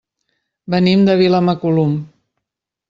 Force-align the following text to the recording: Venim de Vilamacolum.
Venim 0.75 1.03
de 1.11 1.19
Vilamacolum. 1.21 1.97